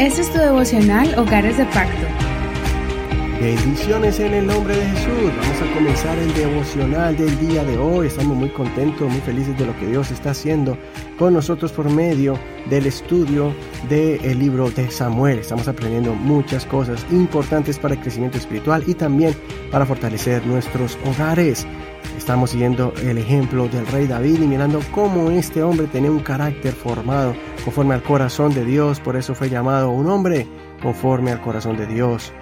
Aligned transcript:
Este 0.00 0.22
es 0.22 0.32
tu 0.32 0.38
devocional 0.38 1.14
Hogares 1.18 1.58
de 1.58 1.66
Pacto. 1.66 2.19
Bendiciones 3.40 4.20
en 4.20 4.34
el 4.34 4.46
nombre 4.46 4.76
de 4.76 4.84
Jesús. 4.84 5.32
Vamos 5.40 5.62
a 5.62 5.74
comenzar 5.74 6.18
el 6.18 6.34
devocional 6.34 7.16
del 7.16 7.48
día 7.48 7.64
de 7.64 7.78
hoy. 7.78 8.08
Estamos 8.08 8.36
muy 8.36 8.50
contentos, 8.50 9.10
muy 9.10 9.20
felices 9.22 9.58
de 9.58 9.64
lo 9.64 9.74
que 9.78 9.86
Dios 9.86 10.10
está 10.10 10.32
haciendo 10.32 10.76
con 11.18 11.32
nosotros 11.32 11.72
por 11.72 11.88
medio 11.88 12.38
del 12.68 12.84
estudio 12.84 13.54
del 13.88 14.38
libro 14.38 14.70
de 14.70 14.90
Samuel. 14.90 15.38
Estamos 15.38 15.68
aprendiendo 15.68 16.12
muchas 16.12 16.66
cosas 16.66 17.06
importantes 17.10 17.78
para 17.78 17.94
el 17.94 18.00
crecimiento 18.00 18.36
espiritual 18.36 18.84
y 18.86 18.92
también 18.92 19.34
para 19.72 19.86
fortalecer 19.86 20.44
nuestros 20.46 20.98
hogares. 21.06 21.66
Estamos 22.18 22.50
siguiendo 22.50 22.92
el 23.02 23.16
ejemplo 23.16 23.68
del 23.68 23.86
rey 23.86 24.06
David 24.06 24.42
y 24.42 24.46
mirando 24.46 24.80
cómo 24.92 25.30
este 25.30 25.62
hombre 25.62 25.86
tenía 25.86 26.10
un 26.10 26.20
carácter 26.20 26.74
formado 26.74 27.34
conforme 27.64 27.94
al 27.94 28.02
corazón 28.02 28.52
de 28.52 28.66
Dios. 28.66 29.00
Por 29.00 29.16
eso 29.16 29.34
fue 29.34 29.48
llamado 29.48 29.88
un 29.92 30.10
hombre 30.10 30.46
conforme 30.82 31.32
al 31.32 31.40
corazón 31.40 31.78
de 31.78 31.86
Dios. 31.86 32.34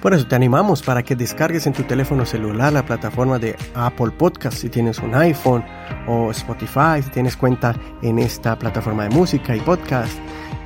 Por 0.00 0.14
eso 0.14 0.26
te 0.26 0.36
animamos 0.36 0.82
para 0.82 1.02
que 1.02 1.16
descargues 1.16 1.66
en 1.66 1.72
tu 1.72 1.82
teléfono 1.82 2.24
celular 2.24 2.72
la 2.72 2.86
plataforma 2.86 3.38
de 3.38 3.56
Apple 3.74 4.12
Podcast 4.12 4.58
si 4.58 4.68
tienes 4.68 5.00
un 5.00 5.14
iPhone 5.14 5.64
o 6.06 6.30
Spotify 6.30 7.02
si 7.02 7.10
tienes 7.10 7.36
cuenta 7.36 7.74
en 8.02 8.18
esta 8.18 8.56
plataforma 8.58 9.02
de 9.04 9.10
música 9.10 9.56
y 9.56 9.60
podcast. 9.60 10.16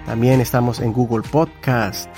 También 0.05 0.41
estamos 0.41 0.81
en 0.81 0.93
Google 0.93 1.23
Podcast, 1.31 2.11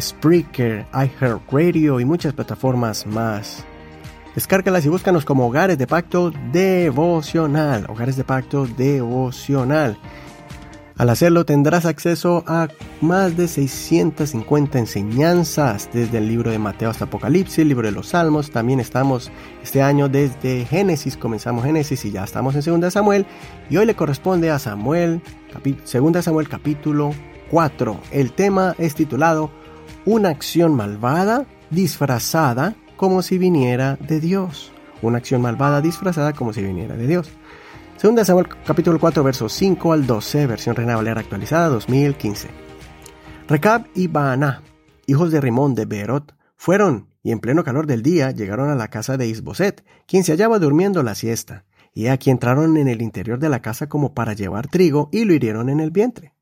Spreaker, 0.00 0.86
iHeartRadio 0.92 2.00
y 2.00 2.04
muchas 2.04 2.32
plataformas 2.32 3.06
más. 3.06 3.64
Descárgalas 4.34 4.84
y 4.86 4.88
búscanos 4.88 5.24
como 5.24 5.46
Hogares 5.46 5.78
de 5.78 5.86
Pacto 5.86 6.32
Devocional. 6.52 7.86
Hogares 7.88 8.16
de 8.16 8.24
Pacto 8.24 8.66
Devocional. 8.66 9.98
Al 10.98 11.10
hacerlo 11.10 11.46
tendrás 11.46 11.86
acceso 11.86 12.42
a 12.48 12.66
más 13.00 13.36
de 13.36 13.46
650 13.46 14.80
enseñanzas 14.80 15.88
desde 15.92 16.18
el 16.18 16.26
libro 16.26 16.50
de 16.50 16.58
Mateo 16.58 16.90
hasta 16.90 17.04
Apocalipsis, 17.04 17.60
el 17.60 17.68
libro 17.68 17.86
de 17.86 17.92
los 17.92 18.08
Salmos. 18.08 18.50
También 18.50 18.80
estamos 18.80 19.30
este 19.62 19.80
año 19.80 20.08
desde 20.08 20.64
Génesis, 20.64 21.16
comenzamos 21.16 21.64
Génesis 21.64 22.04
y 22.04 22.10
ya 22.10 22.24
estamos 22.24 22.56
en 22.56 22.80
2 22.80 22.92
Samuel. 22.92 23.26
Y 23.70 23.76
hoy 23.76 23.86
le 23.86 23.94
corresponde 23.94 24.50
a 24.50 24.58
Samuel, 24.58 25.22
2 25.62 26.24
Samuel 26.24 26.48
capítulo 26.48 27.12
4. 27.52 28.00
El 28.10 28.32
tema 28.32 28.74
es 28.76 28.96
titulado 28.96 29.52
Una 30.04 30.30
acción 30.30 30.74
malvada 30.74 31.46
disfrazada 31.70 32.74
como 32.96 33.22
si 33.22 33.38
viniera 33.38 33.94
de 34.00 34.18
Dios. 34.18 34.72
Una 35.00 35.18
acción 35.18 35.42
malvada 35.42 35.80
disfrazada 35.80 36.32
como 36.32 36.52
si 36.52 36.60
viniera 36.60 36.96
de 36.96 37.06
Dios. 37.06 37.30
Segunda 37.98 38.24
Samuel 38.24 38.46
capítulo 38.64 39.00
4 39.00 39.24
versos 39.24 39.52
5 39.54 39.92
al 39.92 40.06
12, 40.06 40.46
versión 40.46 40.76
Reina 40.76 40.94
Valera 40.94 41.20
actualizada 41.20 41.66
2015. 41.66 42.48
Recab 43.48 43.88
y 43.92 44.06
Baaná, 44.06 44.62
hijos 45.06 45.32
de 45.32 45.40
Rimón 45.40 45.74
de 45.74 45.84
Beerot, 45.84 46.36
fueron 46.54 47.08
y 47.24 47.32
en 47.32 47.40
pleno 47.40 47.64
calor 47.64 47.88
del 47.88 48.04
día 48.04 48.30
llegaron 48.30 48.70
a 48.70 48.76
la 48.76 48.86
casa 48.86 49.16
de 49.16 49.26
Isboset, 49.26 49.84
quien 50.06 50.22
se 50.22 50.30
hallaba 50.30 50.60
durmiendo 50.60 51.02
la 51.02 51.16
siesta, 51.16 51.64
y 51.92 52.06
aquí 52.06 52.30
entraron 52.30 52.76
en 52.76 52.86
el 52.86 53.02
interior 53.02 53.40
de 53.40 53.48
la 53.48 53.62
casa 53.62 53.88
como 53.88 54.14
para 54.14 54.32
llevar 54.32 54.68
trigo 54.68 55.08
y 55.10 55.24
lo 55.24 55.34
hirieron 55.34 55.68
en 55.68 55.80
el 55.80 55.90
vientre. 55.90 56.34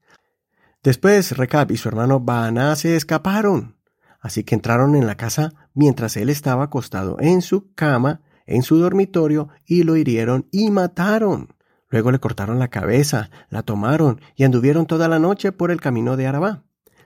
Después 0.82 1.38
Recab 1.38 1.72
y 1.72 1.78
su 1.78 1.88
hermano 1.88 2.20
Baaná 2.20 2.76
se 2.76 2.96
escaparon, 2.96 3.76
así 4.20 4.44
que 4.44 4.56
entraron 4.56 4.94
en 4.94 5.06
la 5.06 5.16
casa 5.16 5.54
mientras 5.72 6.18
él 6.18 6.28
estaba 6.28 6.64
acostado 6.64 7.16
en 7.18 7.40
su 7.40 7.72
cama 7.72 8.20
en 8.46 8.62
su 8.62 8.78
dormitorio 8.78 9.48
y 9.64 9.82
lo 9.82 9.96
hirieron 9.96 10.46
y 10.50 10.70
mataron. 10.70 11.54
Luego 11.88 12.10
le 12.10 12.18
cortaron 12.18 12.58
la 12.58 12.68
cabeza, 12.68 13.30
la 13.50 13.62
tomaron 13.62 14.20
y 14.34 14.44
anduvieron 14.44 14.86
toda 14.86 15.08
la 15.08 15.18
noche 15.18 15.52
por 15.52 15.70
el 15.70 15.80
camino 15.80 16.16
de 16.16 16.26
Arabá. 16.26 16.64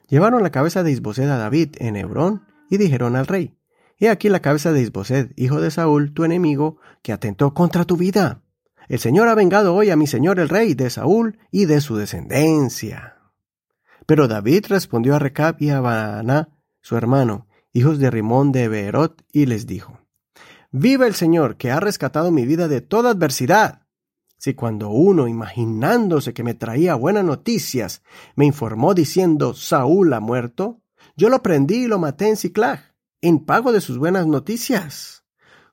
Llevaron 0.08 0.42
la 0.42 0.50
cabeza 0.50 0.82
de 0.82 0.90
Isbosed 0.90 1.28
a 1.28 1.36
David 1.36 1.76
en 1.78 1.96
Hebrón 1.96 2.44
y 2.70 2.78
dijeron 2.78 3.16
al 3.16 3.26
rey, 3.26 3.56
He 3.98 4.08
aquí 4.08 4.30
la 4.30 4.40
cabeza 4.40 4.72
de 4.72 4.80
Isbosed, 4.80 5.32
hijo 5.36 5.60
de 5.60 5.70
Saúl, 5.70 6.14
tu 6.14 6.24
enemigo, 6.24 6.78
que 7.02 7.12
atentó 7.12 7.52
contra 7.52 7.84
tu 7.84 7.96
vida. 7.96 8.42
El 8.88 8.98
Señor 8.98 9.28
ha 9.28 9.34
vengado 9.34 9.74
hoy 9.74 9.90
a 9.90 9.96
mi 9.96 10.06
señor 10.06 10.40
el 10.40 10.48
rey 10.48 10.74
de 10.74 10.88
Saúl 10.88 11.38
y 11.50 11.66
de 11.66 11.80
su 11.80 11.96
descendencia. 11.96 13.18
Pero 14.06 14.26
David 14.26 14.64
respondió 14.68 15.14
a 15.14 15.18
Recab 15.18 15.56
y 15.60 15.70
a 15.70 15.80
Baaná, 15.80 16.48
su 16.80 16.96
hermano, 16.96 17.46
hijos 17.72 17.98
de 17.98 18.10
Rimón 18.10 18.50
de 18.50 18.68
Beerot, 18.68 19.22
y 19.30 19.46
les 19.46 19.66
dijo, 19.66 20.00
Viva 20.72 21.08
el 21.08 21.14
Señor, 21.16 21.56
que 21.56 21.72
ha 21.72 21.80
rescatado 21.80 22.30
mi 22.30 22.46
vida 22.46 22.68
de 22.68 22.80
toda 22.80 23.10
adversidad. 23.10 23.86
Si 24.38 24.54
cuando 24.54 24.90
uno, 24.90 25.26
imaginándose 25.26 26.32
que 26.32 26.44
me 26.44 26.54
traía 26.54 26.94
buenas 26.94 27.24
noticias, 27.24 28.02
me 28.36 28.46
informó 28.46 28.94
diciendo 28.94 29.52
Saúl 29.52 30.12
ha 30.12 30.20
muerto, 30.20 30.80
yo 31.16 31.28
lo 31.28 31.42
prendí 31.42 31.84
y 31.84 31.86
lo 31.88 31.98
maté 31.98 32.28
en 32.28 32.36
Ciclag, 32.36 32.94
en 33.20 33.44
pago 33.44 33.72
de 33.72 33.80
sus 33.80 33.98
buenas 33.98 34.28
noticias. 34.28 35.24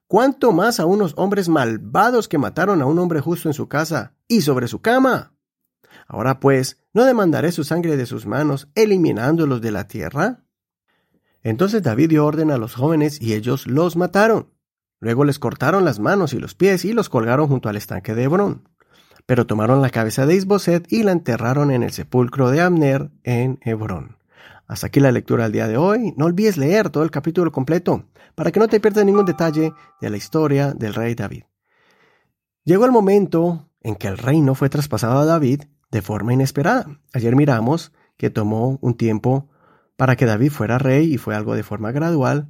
¿Cuánto 0.07 0.51
más 0.51 0.79
a 0.79 0.85
unos 0.85 1.13
hombres 1.15 1.47
malvados 1.47 2.27
que 2.27 2.39
mataron 2.39 2.81
a 2.81 2.87
un 2.87 2.97
hombre 2.97 3.21
justo 3.21 3.49
en 3.49 3.53
su 3.53 3.67
casa 3.67 4.15
y 4.27 4.41
sobre 4.41 4.67
su 4.67 4.81
cama? 4.81 5.35
Ahora 6.07 6.39
pues, 6.39 6.77
¿no 6.93 7.05
demandaré 7.05 7.51
su 7.51 7.63
sangre 7.63 7.97
de 7.97 8.05
sus 8.07 8.25
manos, 8.25 8.67
eliminándolos 8.73 9.61
de 9.61 9.71
la 9.71 9.87
tierra? 9.87 10.43
Entonces 11.43 11.83
David 11.83 12.09
dio 12.09 12.25
orden 12.25 12.49
a 12.49 12.57
los 12.57 12.73
jóvenes 12.73 13.21
y 13.21 13.35
ellos 13.35 13.67
los 13.67 13.95
mataron. 13.95 14.56
Luego 14.99 15.25
les 15.25 15.39
cortaron 15.39 15.85
las 15.85 15.99
manos 15.99 16.33
y 16.33 16.39
los 16.39 16.55
pies 16.55 16.85
y 16.85 16.93
los 16.93 17.09
colgaron 17.09 17.47
junto 17.47 17.69
al 17.69 17.75
estanque 17.75 18.15
de 18.15 18.23
Hebrón. 18.23 18.67
Pero 19.25 19.45
tomaron 19.45 19.81
la 19.81 19.89
cabeza 19.89 20.25
de 20.25 20.35
Isboset 20.35 20.91
y 20.91 21.03
la 21.03 21.11
enterraron 21.11 21.71
en 21.71 21.83
el 21.83 21.91
sepulcro 21.91 22.49
de 22.49 22.61
Abner 22.61 23.11
en 23.23 23.59
Hebrón. 23.61 24.17
Hasta 24.67 24.87
aquí 24.87 24.99
la 24.99 25.11
lectura 25.11 25.43
del 25.43 25.53
día 25.53 25.67
de 25.67 25.77
hoy. 25.77 26.13
No 26.17 26.25
olvides 26.25 26.57
leer 26.57 26.89
todo 26.89 27.03
el 27.03 27.11
capítulo 27.11 27.51
completo 27.51 28.05
para 28.35 28.51
que 28.51 28.59
no 28.59 28.67
te 28.67 28.79
pierdas 28.79 29.05
ningún 29.05 29.25
detalle 29.25 29.73
de 30.01 30.09
la 30.09 30.17
historia 30.17 30.73
del 30.73 30.93
rey 30.93 31.15
David. 31.15 31.43
Llegó 32.63 32.85
el 32.85 32.91
momento 32.91 33.69
en 33.81 33.95
que 33.95 34.07
el 34.07 34.17
reino 34.17 34.55
fue 34.55 34.69
traspasado 34.69 35.19
a 35.19 35.25
David 35.25 35.63
de 35.89 36.01
forma 36.01 36.33
inesperada. 36.33 36.99
Ayer 37.13 37.35
miramos 37.35 37.93
que 38.17 38.29
tomó 38.29 38.77
un 38.81 38.97
tiempo 38.97 39.49
para 39.95 40.15
que 40.15 40.25
David 40.25 40.51
fuera 40.51 40.77
rey 40.77 41.13
y 41.13 41.17
fue 41.17 41.35
algo 41.35 41.55
de 41.55 41.63
forma 41.63 41.91
gradual, 41.91 42.49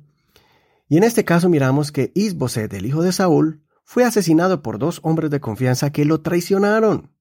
y 0.89 0.97
en 0.97 1.03
este 1.03 1.25
caso 1.25 1.49
miramos 1.49 1.91
que 1.91 2.11
Isboset, 2.15 2.73
el 2.73 2.85
hijo 2.85 3.01
de 3.01 3.11
Saúl, 3.11 3.63
fue 3.83 4.03
asesinado 4.03 4.61
por 4.61 4.79
dos 4.79 4.99
hombres 5.03 5.31
de 5.31 5.39
confianza 5.39 5.91
que 5.91 6.05
lo 6.05 6.21
traicionaron. 6.21 7.11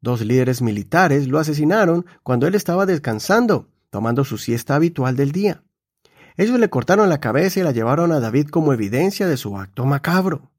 Dos 0.00 0.20
líderes 0.20 0.62
militares 0.62 1.28
lo 1.28 1.38
asesinaron 1.38 2.06
cuando 2.22 2.46
él 2.46 2.54
estaba 2.54 2.86
descansando, 2.86 3.70
tomando 3.90 4.24
su 4.24 4.38
siesta 4.38 4.74
habitual 4.74 5.16
del 5.16 5.32
día. 5.32 5.62
Ellos 6.36 6.58
le 6.58 6.68
cortaron 6.68 7.08
la 7.08 7.20
cabeza 7.20 7.60
y 7.60 7.62
la 7.62 7.72
llevaron 7.72 8.12
a 8.12 8.20
David 8.20 8.48
como 8.48 8.72
evidencia 8.72 9.26
de 9.26 9.36
su 9.36 9.56
acto 9.56 9.84
macabro. 9.86 10.50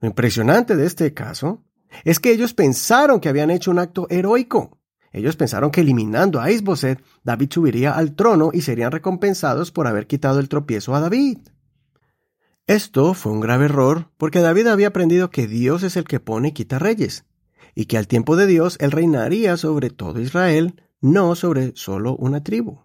Lo 0.00 0.08
impresionante 0.08 0.76
de 0.76 0.86
este 0.86 1.12
caso 1.12 1.64
es 2.04 2.20
que 2.20 2.30
ellos 2.30 2.54
pensaron 2.54 3.20
que 3.20 3.28
habían 3.28 3.50
hecho 3.50 3.70
un 3.70 3.78
acto 3.78 4.06
heroico. 4.08 4.78
Ellos 5.12 5.36
pensaron 5.36 5.70
que 5.70 5.80
eliminando 5.80 6.40
a 6.40 6.50
Isboset, 6.50 7.02
David 7.24 7.50
subiría 7.50 7.92
al 7.92 8.14
trono 8.14 8.50
y 8.52 8.60
serían 8.60 8.92
recompensados 8.92 9.72
por 9.72 9.86
haber 9.86 10.06
quitado 10.06 10.38
el 10.38 10.48
tropiezo 10.48 10.94
a 10.94 11.00
David. 11.00 11.38
Esto 12.70 13.14
fue 13.14 13.32
un 13.32 13.40
grave 13.40 13.64
error 13.64 14.12
porque 14.16 14.38
David 14.38 14.68
había 14.68 14.86
aprendido 14.86 15.28
que 15.30 15.48
Dios 15.48 15.82
es 15.82 15.96
el 15.96 16.04
que 16.04 16.20
pone 16.20 16.50
y 16.50 16.52
quita 16.52 16.78
reyes, 16.78 17.24
y 17.74 17.86
que 17.86 17.98
al 17.98 18.06
tiempo 18.06 18.36
de 18.36 18.46
Dios 18.46 18.76
él 18.78 18.92
reinaría 18.92 19.56
sobre 19.56 19.90
todo 19.90 20.20
Israel, 20.20 20.80
no 21.00 21.34
sobre 21.34 21.72
solo 21.74 22.14
una 22.14 22.44
tribu. 22.44 22.78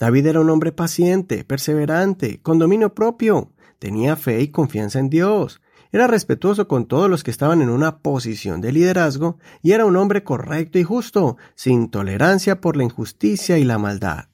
David 0.00 0.26
era 0.26 0.40
un 0.40 0.50
hombre 0.50 0.72
paciente, 0.72 1.44
perseverante, 1.44 2.42
con 2.42 2.58
dominio 2.58 2.92
propio, 2.92 3.52
tenía 3.78 4.16
fe 4.16 4.40
y 4.40 4.48
confianza 4.48 4.98
en 4.98 5.08
Dios, 5.08 5.60
era 5.92 6.08
respetuoso 6.08 6.66
con 6.66 6.86
todos 6.86 7.08
los 7.08 7.22
que 7.22 7.30
estaban 7.30 7.62
en 7.62 7.70
una 7.70 7.98
posición 8.00 8.60
de 8.60 8.72
liderazgo 8.72 9.38
y 9.62 9.70
era 9.70 9.84
un 9.84 9.94
hombre 9.94 10.24
correcto 10.24 10.80
y 10.80 10.82
justo, 10.82 11.36
sin 11.54 11.92
tolerancia 11.92 12.60
por 12.60 12.76
la 12.76 12.82
injusticia 12.82 13.56
y 13.56 13.62
la 13.62 13.78
maldad. 13.78 14.30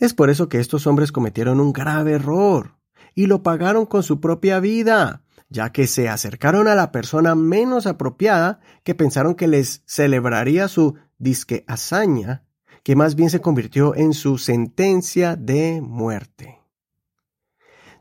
Es 0.00 0.14
por 0.14 0.30
eso 0.30 0.48
que 0.48 0.58
estos 0.58 0.88
hombres 0.88 1.12
cometieron 1.12 1.60
un 1.60 1.72
grave 1.72 2.14
error 2.14 2.81
y 3.14 3.26
lo 3.26 3.42
pagaron 3.42 3.86
con 3.86 4.02
su 4.02 4.20
propia 4.20 4.60
vida, 4.60 5.22
ya 5.48 5.70
que 5.70 5.86
se 5.86 6.08
acercaron 6.08 6.68
a 6.68 6.74
la 6.74 6.92
persona 6.92 7.34
menos 7.34 7.86
apropiada 7.86 8.60
que 8.84 8.94
pensaron 8.94 9.34
que 9.34 9.48
les 9.48 9.82
celebraría 9.86 10.68
su 10.68 10.96
disque 11.18 11.64
hazaña, 11.68 12.44
que 12.82 12.96
más 12.96 13.14
bien 13.14 13.30
se 13.30 13.40
convirtió 13.40 13.94
en 13.94 14.14
su 14.14 14.38
sentencia 14.38 15.36
de 15.36 15.80
muerte. 15.82 16.58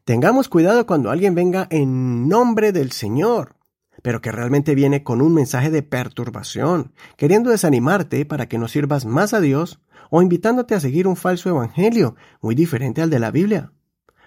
Tengamos 0.05 0.49
cuidado 0.49 0.87
cuando 0.87 1.11
alguien 1.11 1.35
venga 1.35 1.67
en 1.69 2.27
nombre 2.27 2.71
del 2.71 2.91
Señor, 2.91 3.55
pero 4.01 4.21
que 4.21 4.31
realmente 4.31 4.73
viene 4.73 5.03
con 5.03 5.21
un 5.21 5.33
mensaje 5.33 5.69
de 5.69 5.83
perturbación, 5.83 6.93
queriendo 7.17 7.51
desanimarte 7.51 8.25
para 8.25 8.47
que 8.47 8.57
no 8.57 8.67
sirvas 8.67 9.05
más 9.05 9.33
a 9.33 9.41
Dios 9.41 9.79
o 10.09 10.21
invitándote 10.21 10.73
a 10.73 10.79
seguir 10.79 11.07
un 11.07 11.15
falso 11.15 11.49
evangelio 11.49 12.15
muy 12.41 12.55
diferente 12.55 13.01
al 13.01 13.09
de 13.09 13.19
la 13.19 13.31
Biblia. 13.31 13.71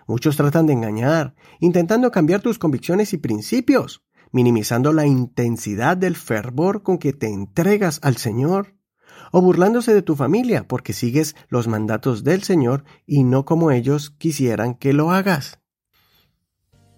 Muchos 0.06 0.36
tratan 0.36 0.66
de 0.66 0.74
engañar, 0.74 1.34
intentando 1.60 2.10
cambiar 2.10 2.40
tus 2.40 2.58
convicciones 2.58 3.12
y 3.12 3.18
principios, 3.18 4.02
minimizando 4.32 4.92
la 4.92 5.06
intensidad 5.06 5.96
del 5.96 6.16
fervor 6.16 6.82
con 6.82 6.98
que 6.98 7.12
te 7.12 7.28
entregas 7.28 8.00
al 8.02 8.16
Señor, 8.16 8.74
o 9.32 9.40
burlándose 9.40 9.94
de 9.94 10.02
tu 10.02 10.16
familia 10.16 10.66
porque 10.68 10.92
sigues 10.92 11.34
los 11.48 11.66
mandatos 11.66 12.24
del 12.24 12.42
Señor 12.42 12.84
y 13.06 13.24
no 13.24 13.44
como 13.44 13.70
ellos 13.70 14.10
quisieran 14.10 14.74
que 14.74 14.92
lo 14.92 15.10
hagas. 15.10 15.58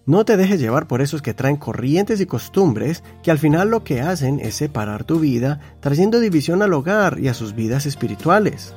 No 0.05 0.23
te 0.23 0.37
dejes 0.37 0.61
llevar 0.61 0.87
por 0.87 1.01
esos 1.01 1.21
que 1.21 1.33
traen 1.33 1.57
corrientes 1.57 2.21
y 2.21 2.25
costumbres 2.25 3.03
que 3.23 3.31
al 3.31 3.39
final 3.39 3.69
lo 3.69 3.83
que 3.83 3.99
hacen 3.99 4.39
es 4.39 4.55
separar 4.55 5.03
tu 5.03 5.19
vida, 5.19 5.59
trayendo 5.81 6.21
división 6.21 6.61
al 6.61 6.73
hogar 6.73 7.19
y 7.19 7.27
a 7.27 7.33
sus 7.33 7.53
vidas 7.55 7.85
espirituales. 7.85 8.73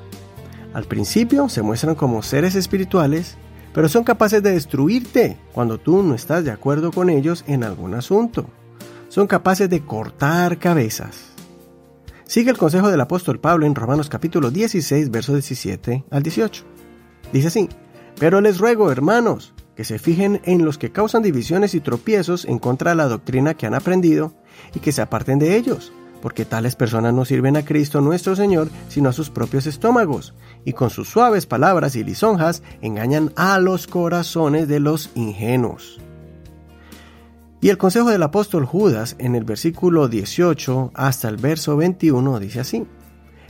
Al 0.75 0.87
principio 0.87 1.49
se 1.49 1.63
muestran 1.63 1.95
como 1.95 2.23
seres 2.23 2.57
espirituales, 2.57 3.37
pero 3.73 3.89
son 3.89 4.05
capaces 4.05 4.43
de 4.43 4.53
destruirte 4.53 5.37
cuando 5.53 5.79
tú 5.79 6.03
no 6.03 6.15
estás 6.15 6.45
de 6.45 6.51
acuerdo 6.51 6.91
con 6.93 7.11
ellos 7.11 7.45
en 7.47 7.65
algún 7.65 7.95
asunto. 7.95 8.47
Son 9.09 9.27
capaces 9.27 9.69
de 9.69 9.85
cortar 9.85 10.59
cabezas. 10.59 11.31
Sigue 12.25 12.51
el 12.51 12.59
consejo 12.59 12.91
del 12.91 13.01
apóstol 13.01 13.41
Pablo 13.41 13.67
en 13.67 13.75
Romanos 13.75 14.09
capítulo 14.09 14.51
16, 14.51 15.11
versos 15.11 15.35
17 15.35 16.05
al 16.11 16.23
18. 16.23 16.65
Dice 17.33 17.49
así, 17.49 17.69
pero 18.19 18.41
les 18.41 18.59
ruego, 18.59 18.93
hermanos, 18.93 19.53
que 19.75 19.85
se 19.85 19.99
fijen 19.99 20.41
en 20.45 20.65
los 20.65 20.79
que 20.79 20.93
causan 20.93 21.23
divisiones 21.23 21.75
y 21.75 21.81
tropiezos 21.81 22.45
en 22.45 22.59
contra 22.59 22.91
de 22.91 22.97
la 22.97 23.09
doctrina 23.09 23.55
que 23.55 23.67
han 23.67 23.75
aprendido 23.75 24.35
y 24.75 24.81
que 24.81 24.93
se 24.93 25.03
aparten 25.03 25.39
de 25.39 25.57
ellos, 25.57 25.93
porque 26.21 26.45
tales 26.45 26.77
personas 26.77 27.15
no 27.15 27.25
sirven 27.25 27.57
a 27.57 27.65
Cristo 27.65 28.01
nuestro 28.01 28.37
Señor, 28.37 28.69
sino 28.89 29.09
a 29.09 29.13
sus 29.13 29.31
propios 29.31 29.67
estómagos, 29.67 30.35
y 30.65 30.73
con 30.73 30.91
sus 30.91 31.09
suaves 31.09 31.47
palabras 31.47 31.97
y 31.97 32.05
lisonjas 32.05 32.63
engañan 32.81 33.33
a 33.37 33.59
los 33.59 33.87
corazones 33.87 34.69
de 34.69 34.81
los 34.81 35.11
ingenuos. 35.15 36.01
Y 37.63 37.69
el 37.69 37.77
consejo 37.77 38.09
del 38.09 38.23
apóstol 38.23 38.65
Judas 38.65 39.17
en 39.19 39.35
el 39.35 39.45
versículo 39.45 40.09
18 40.09 40.93
hasta 40.95 41.29
el 41.29 41.37
verso 41.37 41.77
21 41.77 42.41
dice 42.41 42.61
así, 42.61 42.87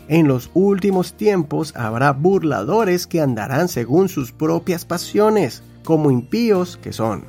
En 0.09 0.27
los 0.27 0.51
últimos 0.55 1.15
tiempos 1.15 1.77
habrá 1.77 2.13
burladores 2.13 3.07
que 3.07 3.21
andarán 3.21 3.69
según 3.69 4.09
sus 4.09 4.33
propias 4.33 4.85
pasiones, 4.85 5.63
como 5.85 6.11
impíos 6.11 6.77
que 6.77 6.93
son. 6.93 7.25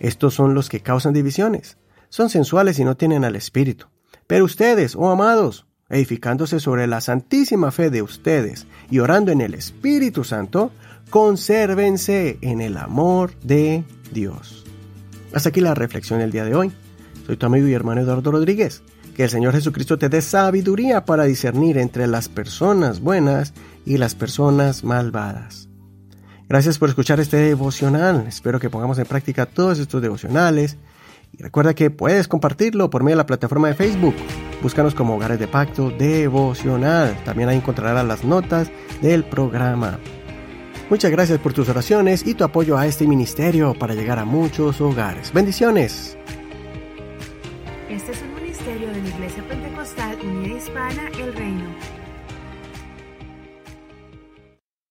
Estos 0.00 0.34
son 0.34 0.54
los 0.54 0.68
que 0.68 0.80
causan 0.80 1.14
divisiones. 1.14 1.78
Son 2.08 2.28
sensuales 2.28 2.78
y 2.80 2.84
no 2.84 2.96
tienen 2.96 3.24
al 3.24 3.36
Espíritu. 3.36 3.86
Pero 4.26 4.44
ustedes, 4.44 4.96
oh 4.96 5.10
amados, 5.10 5.66
edificándose 5.88 6.60
sobre 6.60 6.86
la 6.86 7.00
santísima 7.00 7.70
fe 7.70 7.90
de 7.90 8.02
ustedes 8.02 8.66
y 8.90 8.98
orando 8.98 9.32
en 9.32 9.40
el 9.40 9.54
Espíritu 9.54 10.24
Santo, 10.24 10.72
consérvense 11.10 12.38
en 12.40 12.60
el 12.60 12.76
amor 12.76 13.38
de 13.40 13.84
Dios. 14.12 14.64
Hasta 15.32 15.50
aquí 15.50 15.60
la 15.60 15.74
reflexión 15.74 16.18
del 16.18 16.32
día 16.32 16.44
de 16.44 16.54
hoy. 16.54 16.72
Soy 17.26 17.36
tu 17.36 17.46
amigo 17.46 17.66
y 17.66 17.72
hermano 17.74 18.00
Eduardo 18.00 18.32
Rodríguez. 18.32 18.82
Que 19.14 19.24
el 19.24 19.30
Señor 19.30 19.54
Jesucristo 19.54 19.98
te 19.98 20.10
dé 20.10 20.20
sabiduría 20.20 21.06
para 21.06 21.24
discernir 21.24 21.78
entre 21.78 22.06
las 22.06 22.28
personas 22.28 23.00
buenas 23.00 23.54
y 23.86 23.96
las 23.96 24.14
personas 24.14 24.84
malvadas. 24.84 25.68
Gracias 26.48 26.78
por 26.78 26.90
escuchar 26.90 27.18
este 27.18 27.38
devocional. 27.38 28.26
Espero 28.28 28.60
que 28.60 28.70
pongamos 28.70 28.98
en 28.98 29.06
práctica 29.06 29.46
todos 29.46 29.78
estos 29.78 30.02
devocionales. 30.02 30.76
Y 31.38 31.42
recuerda 31.42 31.74
que 31.74 31.90
puedes 31.90 32.28
compartirlo 32.28 32.88
por 32.88 33.02
medio 33.02 33.16
de 33.16 33.22
la 33.22 33.26
plataforma 33.26 33.68
de 33.68 33.74
Facebook. 33.74 34.14
Búscanos 34.62 34.94
como 34.94 35.16
Hogares 35.16 35.38
de 35.38 35.46
Pacto 35.46 35.90
Devocional. 35.90 37.16
También 37.24 37.50
ahí 37.50 37.58
encontrarás 37.58 38.06
las 38.06 38.24
notas 38.24 38.70
del 39.02 39.24
programa. 39.24 39.98
Muchas 40.88 41.10
gracias 41.10 41.38
por 41.38 41.52
tus 41.52 41.68
oraciones 41.68 42.26
y 42.26 42.34
tu 42.34 42.44
apoyo 42.44 42.78
a 42.78 42.86
este 42.86 43.06
ministerio 43.06 43.74
para 43.74 43.94
llegar 43.94 44.18
a 44.18 44.24
muchos 44.24 44.80
hogares. 44.80 45.32
Bendiciones. 45.32 46.16
Este 47.90 48.12
es 48.12 48.22
un 48.22 48.34
ministerio 48.34 48.88
de 48.88 49.02
la 49.02 49.08
Iglesia 49.08 49.44
Pentecostal 49.46 50.16
Unida 50.22 50.56
Hispana 50.56 51.10